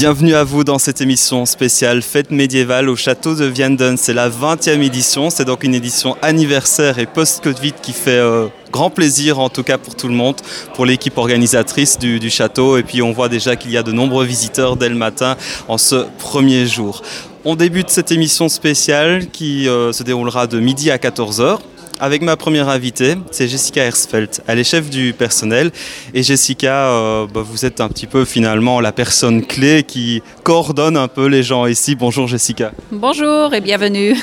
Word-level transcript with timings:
Bienvenue 0.00 0.36
à 0.36 0.44
vous 0.44 0.62
dans 0.62 0.78
cette 0.78 1.00
émission 1.00 1.44
spéciale 1.44 2.02
Fête 2.02 2.30
médiévale 2.30 2.88
au 2.88 2.94
château 2.94 3.34
de 3.34 3.44
Vianden. 3.44 3.96
C'est 3.96 4.14
la 4.14 4.30
20e 4.30 4.80
édition, 4.80 5.28
c'est 5.28 5.44
donc 5.44 5.64
une 5.64 5.74
édition 5.74 6.16
anniversaire 6.22 7.00
et 7.00 7.06
post-Covid 7.06 7.72
qui 7.82 7.92
fait 7.92 8.12
euh, 8.12 8.46
grand 8.70 8.90
plaisir 8.90 9.40
en 9.40 9.48
tout 9.48 9.64
cas 9.64 9.76
pour 9.76 9.96
tout 9.96 10.06
le 10.06 10.14
monde, 10.14 10.36
pour 10.74 10.86
l'équipe 10.86 11.18
organisatrice 11.18 11.98
du, 11.98 12.30
château. 12.30 12.76
Et 12.76 12.84
puis 12.84 13.02
on 13.02 13.10
voit 13.10 13.28
déjà 13.28 13.56
qu'il 13.56 13.72
y 13.72 13.76
a 13.76 13.82
de 13.82 13.90
nombreux 13.90 14.24
visiteurs 14.24 14.76
dès 14.76 14.88
le 14.88 14.94
matin 14.94 15.36
en 15.66 15.78
ce 15.78 16.06
premier 16.18 16.68
jour. 16.68 17.02
On 17.44 17.56
débute 17.56 17.90
cette 17.90 18.12
émission 18.12 18.48
spéciale 18.48 19.26
qui 19.26 19.68
euh, 19.68 19.92
se 19.92 20.04
déroulera 20.04 20.46
de 20.46 20.60
midi 20.60 20.92
à 20.92 20.98
14h 20.98 21.58
avec 22.00 22.22
ma 22.22 22.36
première 22.36 22.68
invitée, 22.68 23.14
c'est 23.30 23.48
Jessica 23.48 23.84
Hersfeld. 23.84 24.30
Elle 24.46 24.58
est 24.58 24.64
chef 24.64 24.88
du 24.90 25.12
personnel. 25.12 25.70
Et 26.14 26.22
Jessica, 26.22 26.88
euh, 26.88 27.26
bah, 27.26 27.42
vous 27.44 27.64
êtes 27.64 27.80
un 27.80 27.88
petit 27.88 28.06
peu 28.06 28.24
finalement 28.24 28.80
la 28.80 28.92
personne 28.92 29.44
clé 29.44 29.82
qui 29.82 30.22
coordonne 30.42 30.96
un 30.96 31.08
peu 31.08 31.26
les 31.26 31.42
gens 31.42 31.66
ici. 31.66 31.94
Bonjour 31.94 32.28
Jessica. 32.28 32.72
Bonjour 32.92 33.52
et 33.52 33.60
bienvenue. 33.60 34.16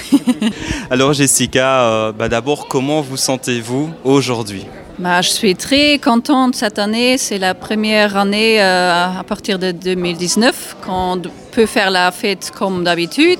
Alors 0.89 1.13
Jessica, 1.13 1.81
euh, 1.81 2.11
bah, 2.11 2.29
d'abord, 2.29 2.67
comment 2.67 3.01
vous 3.01 3.17
sentez-vous 3.17 3.89
aujourd'hui? 4.03 4.65
Bah, 4.97 5.21
je 5.21 5.29
suis 5.29 5.55
très 5.55 5.99
contente 5.99 6.55
cette 6.55 6.79
année. 6.79 7.17
C'est 7.17 7.37
la 7.37 7.53
première 7.53 8.15
année 8.15 8.61
euh, 8.61 9.19
à 9.19 9.23
partir 9.23 9.59
de 9.59 9.71
2019 9.71 10.77
qu'on 10.85 11.21
peut 11.51 11.65
faire 11.65 11.91
la 11.91 12.11
fête 12.11 12.51
comme 12.57 12.83
d'habitude, 12.83 13.39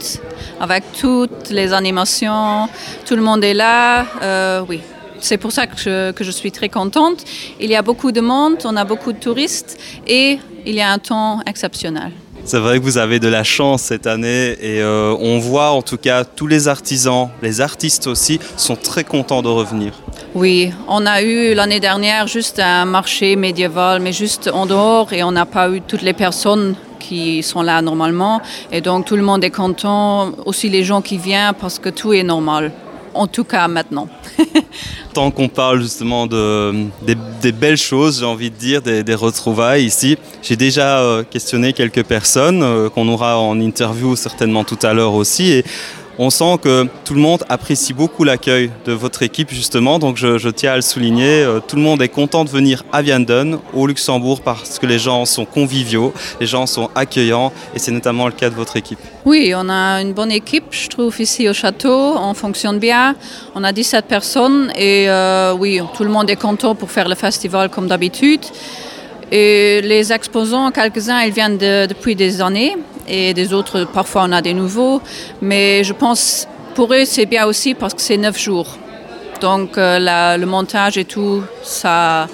avec 0.60 0.84
toutes 1.00 1.50
les 1.50 1.72
animations. 1.72 2.68
Tout 3.06 3.16
le 3.16 3.22
monde 3.22 3.44
est 3.44 3.54
là. 3.54 4.06
Euh, 4.22 4.64
oui, 4.68 4.82
c'est 5.22 5.38
pour 5.38 5.52
ça 5.52 5.66
que 5.68 5.78
je, 5.78 6.32
suis 6.32 6.52
très 6.52 6.70
contente. 6.70 7.24
Il 7.60 7.70
y 7.70 7.76
a 7.76 7.82
beaucoup 7.82 8.12
de 8.12 8.22
monde, 8.22 8.58
on 8.66 8.76
a 8.76 8.84
beaucoup 8.84 9.14
de 9.14 9.20
touristes 9.20 9.78
et 10.08 10.40
il 10.66 10.76
y 10.76 10.82
a 10.82 10.92
un 10.92 11.00
temps 11.00 11.40
exceptionnel. 11.46 12.12
C'est 12.44 12.60
vrai 12.60 12.78
que 12.78 12.84
vous 12.84 13.00
avez 13.00 13.20
de 13.20 13.28
la 13.28 13.44
chance 13.44 13.84
cette 13.84 14.06
année 14.06 14.56
et 14.62 14.82
euh, 14.82 15.16
on 15.20 15.40
voit 15.40 15.72
en 15.72 15.82
tout 15.82 15.98
cas 15.98 16.24
tous 16.26 16.46
les 16.46 16.68
artisans, 16.68 17.30
les 17.42 17.60
artistes 17.60 18.06
aussi 18.08 18.40
sont 18.56 18.76
très 18.76 19.04
contents 19.04 19.42
de 19.42 19.48
revenir. 19.48 19.94
Oui, 20.34 20.72
on 20.88 21.06
a 21.06 21.22
eu 21.22 21.54
l'année 21.54 21.80
dernière 21.80 22.28
juste 22.28 22.60
un 22.60 22.86
marché 22.86 23.36
médiéval, 23.36 24.02
mais 24.02 24.12
juste 24.12 24.50
en 24.54 24.66
dehors 24.66 25.14
et 25.14 25.24
on 25.24 25.32
n'a 25.32 25.46
pas 25.46 25.70
eu 25.70 25.82
toutes 25.82 26.02
les 26.02 26.14
personnes 26.14 26.76
qui 27.00 27.44
sont 27.44 27.62
là 27.62 27.82
normalement. 27.82 28.42
Et 28.72 28.82
donc 28.82 29.06
tout 29.06 29.16
le 29.16 29.24
monde 29.24 29.44
est 29.44 29.52
content, 29.52 30.32
aussi 30.46 30.70
les 30.70 30.84
gens 30.84 31.02
qui 31.02 31.18
viennent 31.18 31.54
parce 31.60 31.80
que 31.80 31.90
tout 31.90 32.14
est 32.14 32.24
normal. 32.24 32.72
En 33.14 33.28
tout 33.28 33.46
cas 33.46 33.70
maintenant. 33.70 34.10
Tant 35.14 35.32
qu'on 35.32 35.48
parle 35.48 35.82
justement 35.82 36.28
de, 36.28 36.88
des, 37.42 37.52
belles 37.54 37.78
choses, 37.78 38.20
j'ai 38.20 38.26
envie 38.26 38.52
de 38.52 38.58
dire, 38.58 38.82
des, 38.82 39.16
retrouvailles 39.16 39.86
ici, 39.86 40.18
j'ai 40.42 40.58
déjà 40.58 41.00
euh, 41.00 41.24
questionné 41.24 41.72
quelques 41.72 42.04
personnes 42.04 42.62
euh, 42.62 42.90
qu'on 42.90 43.08
aura 43.08 43.40
en 43.40 43.58
interview 43.62 44.18
certainement 44.18 44.66
tout 44.66 44.80
à 44.84 44.94
l'heure 44.94 45.14
aussi. 45.14 45.64
On 46.18 46.30
sent 46.30 46.58
que 46.62 46.88
tout 47.04 47.14
le 47.14 47.20
monde 47.20 47.44
apprécie 47.50 47.94
beaucoup 47.94 48.24
l'accueil 48.24 48.72
de 48.86 48.94
votre 48.94 49.24
équipe 49.24 49.52
justement, 49.52 50.00
donc 50.00 50.18
je, 50.18 50.50
tiens 50.50 50.74
à 50.74 50.76
le 50.76 50.82
souligner. 50.82 51.44
Euh, 51.44 51.60
tout 51.60 51.76
le 51.76 51.82
monde 51.82 52.02
est 52.02 52.10
content 52.10 52.46
de 52.46 52.50
venir 52.50 52.84
à 52.92 53.02
Vianden, 53.02 53.60
au 53.74 53.88
Luxembourg, 53.88 54.42
parce 54.42 54.80
que 54.80 54.86
les 54.86 55.00
gens 55.00 55.26
sont 55.26 55.46
conviviaux, 55.46 56.14
les 56.40 56.46
gens 56.46 56.66
sont 56.66 56.90
accueillants, 56.96 57.52
et 57.76 57.80
c'est 57.80 57.92
notamment 57.92 58.28
le 58.28 58.32
cas 58.32 58.50
de 58.50 58.56
votre 58.56 58.78
équipe. 58.78 59.00
Oui, 59.26 59.54
on 59.56 59.70
a 59.70 60.02
une 60.02 60.14
bonne 60.14 60.32
équipe, 60.32 60.66
je 60.72 60.88
trouve, 60.88 61.20
ici 61.20 61.50
au 61.50 61.54
château. 61.54 62.16
On 62.18 62.34
fonctionne 62.34 62.80
bien. 62.80 63.16
On 63.56 63.64
a 63.64 63.72
17 63.72 64.06
personnes, 64.06 64.72
et 64.76 65.10
euh, 65.10 65.54
oui, 65.54 65.82
tout 65.96 66.04
le 66.04 66.10
monde 66.10 66.30
est 66.30 66.36
content 66.36 66.76
pour 66.76 66.92
faire 66.92 67.10
le 67.10 67.16
festival 67.16 67.70
comme 67.70 67.88
d'habitude. 67.88 68.42
Et 69.32 69.82
les 69.82 70.14
exposants, 70.14 70.72
quelques-uns, 70.72 71.22
ils 71.22 71.34
viennent 71.34 71.58
de, 71.58 71.88
depuis 71.88 72.16
des 72.16 72.42
années 72.42 72.76
et 73.08 73.34
des 73.34 73.54
autres, 73.54 73.86
parfois 73.86 74.24
on 74.28 74.32
a 74.32 74.42
des 74.42 74.54
nouveaux. 74.54 75.02
Mais 75.42 75.84
je 75.84 75.94
pense 75.94 76.48
pour 76.76 76.94
eux, 76.94 77.06
c'est 77.06 77.26
bien 77.26 77.46
aussi 77.46 77.74
parce 77.74 77.94
que 77.94 78.02
c'est 78.02 78.18
neuf 78.18 78.40
jours. 78.40 78.78
Donc 79.42 79.78
euh, 79.78 80.00
la, 80.00 80.38
le 80.38 80.46
montage 80.46 80.98
et 80.98 81.06
tout, 81.06 81.44
ça, 81.64 82.28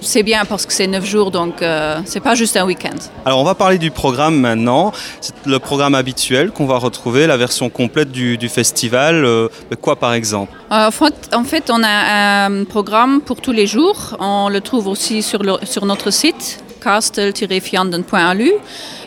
c'est 0.00 0.22
bien 0.22 0.44
parce 0.44 0.64
que 0.66 0.72
c'est 0.72 0.86
neuf 0.86 1.04
jours, 1.04 1.30
donc 1.30 1.60
euh, 1.62 1.98
c'est 2.04 2.20
pas 2.20 2.34
juste 2.34 2.56
un 2.56 2.64
week-end. 2.64 2.96
Alors 3.24 3.40
on 3.40 3.44
va 3.44 3.54
parler 3.54 3.78
du 3.78 3.90
programme 3.90 4.38
maintenant. 4.38 4.92
C'est 5.20 5.34
le 5.46 5.58
programme 5.58 5.94
habituel 5.94 6.50
qu'on 6.50 6.66
va 6.66 6.78
retrouver, 6.78 7.26
la 7.26 7.36
version 7.36 7.68
complète 7.68 8.10
du, 8.10 8.38
du 8.38 8.48
festival. 8.48 9.24
Euh, 9.24 9.48
quoi 9.80 9.96
par 9.96 10.12
exemple? 10.14 10.52
Euh, 10.72 10.90
En 11.32 11.44
fait, 11.44 11.70
on 11.70 11.82
a 11.82 12.46
un 12.46 12.64
programme 12.64 13.20
pour 13.20 13.40
tous 13.40 13.52
les 13.52 13.66
jours. 13.66 14.16
On 14.18 14.48
le 14.48 14.60
trouve 14.60 14.88
aussi 14.88 15.22
sur, 15.22 15.42
le, 15.42 15.54
sur 15.64 15.84
notre 15.86 16.10
site 16.10 16.62
castle-fianden.lu 16.86 18.52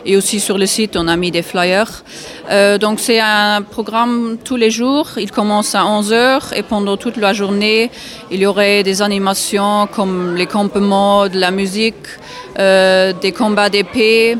et 0.04 0.16
aussi 0.18 0.38
sur 0.38 0.58
le 0.58 0.66
site 0.66 0.96
on 0.96 1.08
a 1.08 1.16
mis 1.16 1.30
des 1.30 1.44
flyers. 1.50 2.04
Euh, 2.50 2.78
donc 2.78 3.00
c'est 3.00 3.20
un 3.20 3.62
programme 3.62 4.36
tous 4.48 4.56
les 4.56 4.70
jours, 4.70 5.06
il 5.16 5.30
commence 5.30 5.74
à 5.74 5.82
11h 5.82 6.54
et 6.58 6.62
pendant 6.62 6.96
toute 7.04 7.16
la 7.16 7.32
journée 7.32 7.90
il 8.30 8.40
y 8.40 8.46
aurait 8.46 8.82
des 8.82 9.00
animations 9.08 9.88
comme 9.96 10.36
les 10.36 10.46
campements, 10.46 11.28
de 11.28 11.38
la 11.46 11.50
musique, 11.50 12.06
euh, 12.58 13.12
des 13.24 13.32
combats 13.32 13.70
d'épée, 13.70 14.36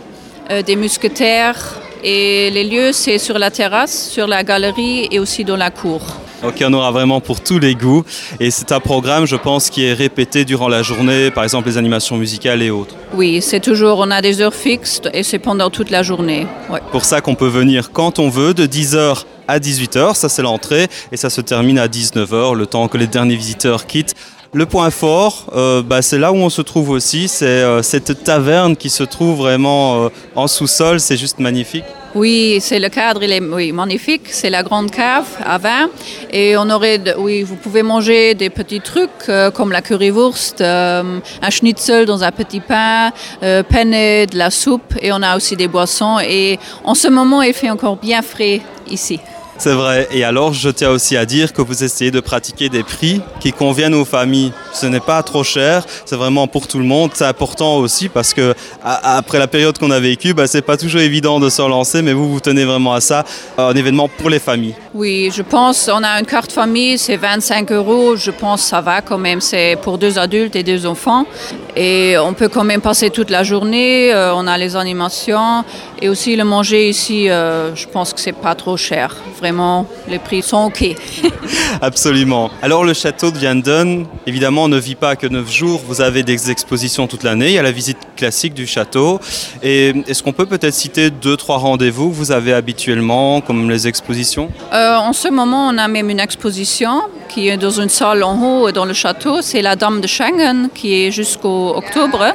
euh, 0.51 0.63
des 0.63 0.77
mousquetaires 0.77 1.61
et 2.05 2.51
les 2.51 2.65
lieux 2.65 2.93
c'est 2.93 3.19
sur 3.19 3.39
la 3.39 3.51
terrasse, 3.51 4.11
sur 4.15 4.27
la 4.27 4.43
galerie 4.45 5.09
et 5.11 5.19
aussi 5.19 5.45
dans 5.45 5.57
la 5.57 5.71
cour. 5.71 6.03
Donc 6.43 6.55
il 6.59 6.63
y 6.63 6.67
en 6.67 6.73
aura 6.73 6.91
vraiment 6.91 7.21
pour 7.21 7.41
tous 7.41 7.59
les 7.59 7.75
goûts. 7.75 8.05
Et 8.39 8.51
c'est 8.51 8.73
un 8.73 8.81
programme, 8.81 9.27
je 9.27 9.37
pense, 9.37 9.71
qui 9.71 9.85
est 9.85 9.93
répété 9.93 10.45
durant 10.45 10.69
la 10.69 10.83
journée, 10.83 11.31
par 11.31 11.45
exemple 11.45 11.69
les 11.69 11.79
animations 11.79 12.17
musicales 12.17 12.63
et 12.63 12.71
autres. 12.71 12.95
Oui, 13.15 13.41
c'est 13.43 13.61
toujours, 13.61 13.99
on 13.99 14.11
a 14.11 14.23
des 14.23 14.41
heures 14.41 14.55
fixes 14.55 15.03
et 15.13 15.23
c'est 15.23 15.39
pendant 15.39 15.71
toute 15.71 15.91
la 15.91 16.03
journée. 16.03 16.47
Ouais. 16.71 16.81
Pour 16.91 17.05
ça 17.05 17.21
qu'on 17.21 17.35
peut 17.35 17.49
venir 17.49 17.93
quand 17.93 18.19
on 18.19 18.29
veut, 18.29 18.55
de 18.55 18.67
10h 18.67 19.25
à 19.49 19.59
18h, 19.59 20.15
ça 20.15 20.29
c'est 20.29 20.43
l'entrée, 20.43 20.87
et 21.11 21.17
ça 21.17 21.29
se 21.29 21.41
termine 21.41 21.79
à 21.79 21.89
19h, 21.89 22.55
le 22.55 22.67
temps 22.67 22.87
que 22.89 22.97
les 22.97 23.07
derniers 23.07 23.37
visiteurs 23.37 23.87
quittent. 23.87 24.15
Le 24.53 24.67
point 24.67 24.91
fort, 24.91 25.47
euh, 25.55 25.81
bah, 25.83 26.03
c'est 26.03 26.19
là 26.19 26.33
où 26.33 26.37
on 26.37 26.51
se 26.51 26.63
trouve 26.63 26.91
aussi, 26.91 27.29
c'est 27.29 27.47
euh, 27.47 27.83
cette 27.83 28.25
taverne 28.25 28.77
qui 28.77 28.91
se 28.91 29.05
trouve 29.05 29.39
vraiment 29.39 30.05
euh, 30.05 30.09
en 30.35 30.49
sous-sol, 30.49 30.99
c'est 30.99 31.17
juste 31.17 31.39
magnifique. 31.39 31.85
Oui, 32.15 32.59
c'est 32.61 32.81
le 32.81 32.89
cadre, 32.89 33.23
il 33.23 33.31
est 33.31 33.41
oui, 33.41 33.71
magnifique. 33.71 34.23
C'est 34.31 34.51
la 34.51 34.65
grande 34.65 34.91
cave 34.91 35.29
à 35.45 35.59
vin. 35.59 35.89
Et 36.33 36.57
on 36.57 36.69
aurait, 36.69 37.01
oui, 37.17 37.45
vous 37.45 37.55
pouvez 37.55 37.85
manger 37.85 38.35
des 38.35 38.51
petits 38.51 38.81
trucs 38.81 39.29
euh, 39.29 39.53
comme 39.53 39.71
la 39.71 39.81
currywurst, 39.81 40.61
euh, 40.61 41.21
un 41.41 41.51
schnitzel 41.51 42.07
dans 42.07 42.25
un 42.25 42.33
petit 42.33 42.61
pain, 42.61 43.13
euh, 43.45 43.63
penne, 43.63 43.91
de 43.91 44.37
la 44.37 44.51
soupe. 44.51 44.95
Et 45.01 45.13
on 45.13 45.23
a 45.23 45.37
aussi 45.37 45.55
des 45.55 45.69
boissons. 45.69 46.19
Et 46.21 46.59
en 46.83 46.95
ce 46.95 47.07
moment, 47.07 47.43
il 47.43 47.55
fait 47.55 47.71
encore 47.71 47.97
bien 47.97 48.23
frais 48.23 48.61
ici. 48.89 49.21
C'est 49.61 49.75
vrai. 49.75 50.09
Et 50.11 50.25
alors, 50.25 50.55
je 50.55 50.71
tiens 50.71 50.89
aussi 50.89 51.19
à 51.19 51.27
dire 51.27 51.53
que 51.53 51.61
vous 51.61 51.85
essayez 51.85 52.11
de 52.11 52.21
pratiquer 52.21 52.71
des 52.71 52.83
prix 52.83 53.21
qui 53.41 53.53
conviennent 53.53 53.95
aux 53.95 54.07
familles. 54.07 54.55
Ce 54.73 54.87
n'est 54.87 55.01
pas 55.01 55.23
trop 55.23 55.45
cher, 55.45 55.85
c'est 56.07 56.17
vraiment 56.17 56.47
pour 56.47 56.67
tout 56.67 56.79
le 56.79 56.87
monde. 56.87 57.11
C'est 57.13 57.27
important 57.27 57.77
aussi 57.77 58.09
parce 58.09 58.33
que 58.33 58.55
après 58.83 59.39
la 59.39 59.49
période 59.49 59.77
qu'on 59.77 59.91
a 59.91 60.01
vécue, 60.01 60.33
bah, 60.33 60.47
c'est 60.47 60.63
pas 60.63 60.79
toujours 60.79 61.03
évident 61.03 61.41
de 61.41 61.51
se 61.51 61.61
relancer, 61.61 62.01
mais 62.01 62.15
vous, 62.15 62.33
vous 62.33 62.41
tenez 62.41 62.65
vraiment 62.65 62.95
à 62.95 63.03
ça, 63.03 63.23
un 63.59 63.75
événement 63.75 64.09
pour 64.09 64.31
les 64.31 64.39
familles. 64.39 64.75
Oui, 64.95 65.31
je 65.31 65.43
pense, 65.43 65.91
on 65.93 66.03
a 66.03 66.19
une 66.19 66.25
carte 66.27 66.53
famille, 66.53 66.97
c'est 66.97 67.19
25 67.19 67.71
euros. 67.73 68.17
Je 68.17 68.31
pense 68.31 68.63
ça 68.63 68.81
va 68.81 69.03
quand 69.03 69.19
même. 69.19 69.43
C'est 69.43 69.77
pour 69.83 69.99
deux 69.99 70.19
adultes 70.19 70.57
et 70.57 70.63
deux 70.63 70.87
enfants. 70.87 71.27
Et 71.77 72.17
on 72.19 72.33
peut 72.35 72.49
quand 72.49 72.65
même 72.65 72.81
passer 72.81 73.11
toute 73.11 73.31
la 73.31 73.43
journée. 73.43 74.13
Euh, 74.13 74.35
on 74.35 74.47
a 74.47 74.59
les 74.59 74.77
animations 74.77 75.65
et 76.01 76.09
aussi 76.09 76.37
le 76.37 76.45
manger 76.45 76.89
ici. 76.89 77.29
Euh, 77.29 77.75
je 77.75 77.87
pense 77.87 78.13
que 78.13 78.21
c'est 78.21 78.33
pas 78.33 78.55
trop 78.55 78.77
cher. 78.77 79.17
Vraiment 79.39 79.87
les 80.09 80.19
prix 80.19 80.43
sont 80.43 80.65
ok. 80.65 80.97
Absolument. 81.83 82.51
Alors 82.63 82.85
le 82.85 82.95
château 82.95 83.31
de 83.31 83.39
Vianden, 83.39 84.07
évidemment, 84.27 84.69
ne 84.69 84.79
vit 84.79 84.95
pas 84.95 85.17
que 85.17 85.27
9 85.27 85.51
jours. 85.51 85.81
Vous 85.87 86.01
avez 86.01 86.23
des 86.23 86.51
expositions 86.51 87.07
toute 87.07 87.23
l'année. 87.23 87.49
Il 87.49 87.55
y 87.55 87.59
a 87.59 87.63
la 87.63 87.73
visite 87.73 87.99
classique 88.17 88.55
du 88.55 88.67
château. 88.67 89.21
Et 89.63 89.95
est-ce 90.07 90.23
qu'on 90.23 90.33
peut 90.33 90.47
peut-être 90.47 90.75
citer 90.75 91.11
deux, 91.11 91.37
trois 91.37 91.59
rendez-vous 91.59 92.11
que 92.11 92.15
vous 92.15 92.33
avez 92.33 92.53
habituellement, 92.53 93.41
comme 93.41 93.71
les 93.71 93.87
expositions? 93.87 94.51
Euh, 94.73 94.97
En 94.97 95.13
ce 95.13 95.29
moment, 95.29 95.69
on 95.69 95.79
a 95.79 95.89
même 95.89 96.11
une 96.11 96.21
exposition 96.21 97.03
qui 97.31 97.49
est 97.49 97.57
dans 97.57 97.71
une 97.71 97.89
salle 97.89 98.23
en 98.23 98.37
haut 98.43 98.73
dans 98.73 98.85
le 98.85 98.93
château. 98.93 99.41
C'est 99.41 99.63
la 99.63 99.77
Dame 99.77 100.01
de 100.01 100.07
Schengen 100.07 100.69
qui 100.75 100.89
est 101.07 101.11
jusqu'au 101.11 101.69
octobre. 101.77 102.35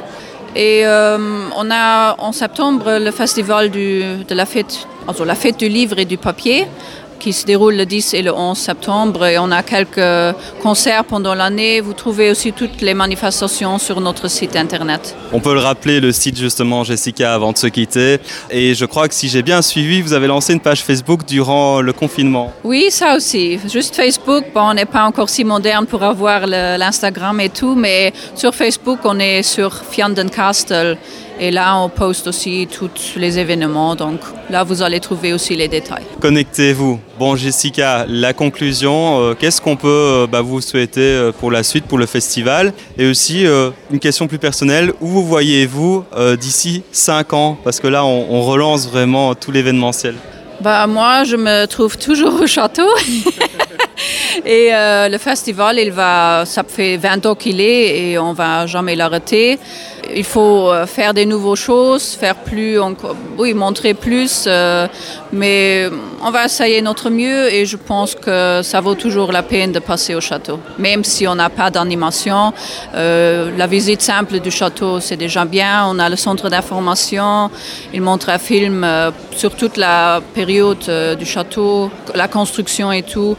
Et 0.54 0.86
euh, 0.86 1.18
on 1.54 1.70
a 1.70 2.16
en 2.18 2.32
septembre 2.32 2.98
le 2.98 3.10
festival 3.10 3.70
de 3.70 4.34
la 4.34 4.46
fête, 4.46 4.88
also 5.06 5.24
la 5.24 5.34
fête 5.34 5.58
du 5.58 5.68
livre 5.68 5.98
et 5.98 6.06
du 6.06 6.16
papier 6.16 6.66
qui 7.18 7.32
se 7.32 7.44
déroule 7.44 7.76
le 7.76 7.86
10 7.86 8.14
et 8.14 8.22
le 8.22 8.32
11 8.32 8.56
septembre 8.56 9.26
et 9.26 9.38
on 9.38 9.50
a 9.50 9.62
quelques 9.62 10.36
concerts 10.62 11.04
pendant 11.04 11.34
l'année. 11.34 11.80
Vous 11.80 11.92
trouvez 11.92 12.30
aussi 12.30 12.52
toutes 12.52 12.80
les 12.80 12.94
manifestations 12.94 13.78
sur 13.78 14.00
notre 14.00 14.28
site 14.28 14.56
internet. 14.56 15.16
On 15.32 15.40
peut 15.40 15.54
le 15.54 15.60
rappeler 15.60 16.00
le 16.00 16.12
site 16.12 16.38
justement 16.38 16.84
Jessica 16.84 17.34
avant 17.34 17.52
de 17.52 17.58
se 17.58 17.66
quitter 17.66 18.18
et 18.50 18.74
je 18.74 18.84
crois 18.84 19.08
que 19.08 19.14
si 19.14 19.28
j'ai 19.28 19.42
bien 19.42 19.62
suivi 19.62 20.02
vous 20.02 20.12
avez 20.12 20.26
lancé 20.26 20.52
une 20.52 20.60
page 20.60 20.82
Facebook 20.82 21.24
durant 21.26 21.80
le 21.80 21.92
confinement. 21.92 22.52
Oui 22.64 22.86
ça 22.90 23.16
aussi, 23.16 23.58
juste 23.68 23.96
Facebook, 23.96 24.44
bon, 24.54 24.70
on 24.70 24.74
n'est 24.74 24.84
pas 24.84 25.04
encore 25.04 25.28
si 25.28 25.44
moderne 25.44 25.86
pour 25.86 26.02
avoir 26.02 26.46
l'Instagram 26.46 27.40
et 27.40 27.48
tout 27.48 27.74
mais 27.74 28.12
sur 28.34 28.54
Facebook 28.54 29.00
on 29.04 29.18
est 29.18 29.42
sur 29.42 29.74
Fianden 29.74 30.30
Castle 30.30 30.96
Et 31.38 31.50
là, 31.50 31.76
on 31.78 31.88
poste 31.88 32.26
aussi 32.26 32.66
tous 32.70 32.90
les 33.16 33.38
événements. 33.38 33.94
Donc 33.94 34.20
là, 34.48 34.64
vous 34.64 34.82
allez 34.82 35.00
trouver 35.00 35.32
aussi 35.32 35.54
les 35.54 35.68
détails. 35.68 36.04
Connectez-vous. 36.20 36.98
Bon, 37.18 37.36
Jessica, 37.36 38.06
la 38.08 38.32
conclusion, 38.32 39.20
euh, 39.20 39.34
qu'est-ce 39.34 39.60
qu'on 39.60 39.76
peut 39.76 39.88
euh, 39.88 40.26
bah, 40.26 40.40
vous 40.40 40.60
souhaiter 40.60 41.00
euh, 41.00 41.32
pour 41.32 41.50
la 41.50 41.62
suite, 41.62 41.84
pour 41.84 41.98
le 41.98 42.06
festival? 42.06 42.72
Et 42.96 43.06
aussi, 43.06 43.44
une 43.90 43.98
question 43.98 44.26
plus 44.26 44.38
personnelle, 44.38 44.92
où 45.00 45.08
vous 45.08 45.26
voyez-vous 45.26 46.04
d'ici 46.40 46.82
5 46.92 47.32
ans? 47.34 47.58
Parce 47.62 47.80
que 47.80 47.86
là, 47.86 48.04
on, 48.04 48.26
on 48.30 48.42
relance 48.42 48.88
vraiment 48.88 49.34
tout 49.34 49.52
l'événementiel. 49.52 50.14
Bah, 50.60 50.86
moi, 50.86 51.24
je 51.24 51.36
me 51.36 51.66
trouve 51.66 51.98
toujours 51.98 52.40
au 52.40 52.46
château. 52.46 52.88
Et 54.44 54.68
euh, 54.72 55.08
le 55.08 55.18
festival, 55.18 55.78
il 55.78 55.90
va, 55.90 56.44
ça 56.44 56.62
fait 56.62 56.96
20 56.96 57.26
ans 57.26 57.34
qu'il 57.34 57.60
est 57.60 58.10
et 58.10 58.18
on 58.18 58.32
va 58.32 58.66
jamais 58.66 58.94
l'arrêter. 58.94 59.58
Il 60.14 60.24
faut 60.24 60.70
euh, 60.70 60.86
faire 60.86 61.12
des 61.14 61.26
nouvelles 61.26 61.56
choses, 61.56 62.14
faire 62.14 62.36
plus, 62.36 62.78
oui, 63.38 63.54
montrer 63.54 63.94
plus, 63.94 64.44
euh, 64.46 64.86
mais 65.32 65.88
on 66.22 66.30
va 66.30 66.44
essayer 66.44 66.80
notre 66.82 67.10
mieux 67.10 67.52
et 67.52 67.66
je 67.66 67.76
pense 67.76 68.14
que 68.14 68.60
ça 68.62 68.80
vaut 68.80 68.94
toujours 68.94 69.32
la 69.32 69.42
peine 69.42 69.72
de 69.72 69.78
passer 69.78 70.14
au 70.14 70.20
château. 70.20 70.58
Même 70.78 71.04
si 71.04 71.26
on 71.26 71.34
n'a 71.34 71.50
pas 71.50 71.70
d'animation, 71.70 72.52
la 72.94 73.66
visite 73.66 74.02
simple 74.02 74.40
du 74.40 74.50
château, 74.50 75.00
c'est 75.00 75.16
déjà 75.16 75.44
bien. 75.44 75.86
On 75.88 75.98
a 75.98 76.08
le 76.08 76.16
centre 76.16 76.48
d'information, 76.48 77.50
il 77.92 78.02
montre 78.02 78.28
un 78.30 78.38
film 78.38 78.86
sur 79.32 79.54
toute 79.54 79.76
la 79.76 80.20
période 80.34 80.90
du 81.18 81.26
château, 81.26 81.90
la 82.14 82.28
construction 82.28 82.92
et 82.92 83.02
tout. 83.02 83.36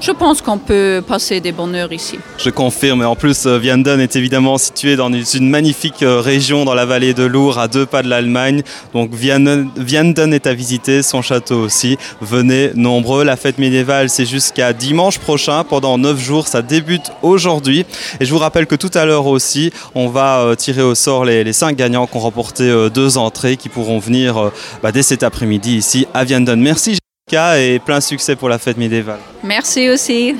Je 0.00 0.12
pense 0.12 0.40
qu'on 0.40 0.58
peut 0.58 1.02
passer 1.06 1.40
des 1.40 1.50
bonnes 1.50 1.74
heures 1.74 1.92
ici. 1.92 2.18
Je 2.38 2.50
confirme. 2.50 3.04
En 3.04 3.16
plus, 3.16 3.46
euh, 3.46 3.58
Vianden 3.58 3.98
est 3.98 4.14
évidemment 4.14 4.56
situé 4.56 4.94
dans 4.94 5.10
une 5.10 5.50
magnifique 5.50 6.02
euh, 6.02 6.07
région 6.08 6.64
dans 6.64 6.74
la 6.74 6.86
vallée 6.86 7.14
de 7.14 7.24
Lourdes, 7.24 7.58
à 7.58 7.68
deux 7.68 7.86
pas 7.86 8.02
de 8.02 8.08
l'Allemagne. 8.08 8.62
Donc 8.94 9.12
Vianden 9.12 10.32
est 10.32 10.46
à 10.46 10.54
visiter, 10.54 11.02
son 11.02 11.22
château 11.22 11.60
aussi. 11.60 11.96
Venez 12.20 12.70
nombreux. 12.74 13.24
La 13.24 13.36
fête 13.36 13.58
médiévale, 13.58 14.08
c'est 14.08 14.26
jusqu'à 14.26 14.72
dimanche 14.72 15.18
prochain, 15.18 15.64
pendant 15.64 15.98
neuf 15.98 16.18
jours. 16.18 16.48
Ça 16.48 16.62
débute 16.62 17.10
aujourd'hui. 17.22 17.84
Et 18.20 18.24
je 18.24 18.32
vous 18.32 18.38
rappelle 18.38 18.66
que 18.66 18.74
tout 18.74 18.90
à 18.94 19.04
l'heure 19.04 19.26
aussi, 19.26 19.72
on 19.94 20.08
va 20.08 20.40
euh, 20.40 20.54
tirer 20.54 20.82
au 20.82 20.94
sort 20.94 21.24
les, 21.24 21.52
cinq 21.52 21.76
gagnants 21.76 22.06
qui 22.06 22.16
ont 22.16 22.20
remporté 22.20 22.88
deux 22.92 23.18
entrées, 23.18 23.56
qui 23.56 23.68
pourront 23.68 23.98
venir 23.98 24.50
bah, 24.82 24.92
dès 24.92 25.02
cet 25.02 25.22
après-midi 25.22 25.76
ici 25.76 26.06
à 26.14 26.24
Vianden. 26.24 26.60
Merci 26.60 26.98
et 27.32 27.78
plein 27.84 28.00
succès 28.00 28.36
pour 28.36 28.48
la 28.48 28.58
fête 28.58 28.76
médiévale. 28.76 29.18
Merci 29.42 29.90
aussi. 29.90 30.34